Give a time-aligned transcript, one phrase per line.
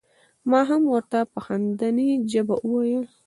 [0.49, 3.05] ما هم ور ته په خندنۍ ژبه وویل.